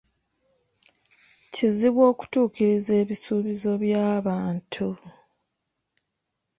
[1.53, 4.89] Kizibu okutuukiriza ebisuubizo by'abantu.